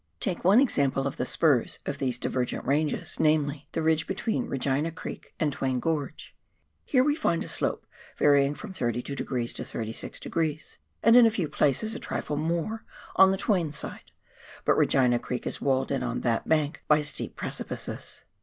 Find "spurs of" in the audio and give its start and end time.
1.27-1.99